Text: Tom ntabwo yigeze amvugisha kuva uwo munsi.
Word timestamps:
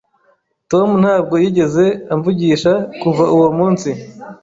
Tom 0.71 0.89
ntabwo 1.01 1.35
yigeze 1.43 1.85
amvugisha 2.13 2.73
kuva 3.01 3.23
uwo 3.35 3.49
munsi. 3.57 3.89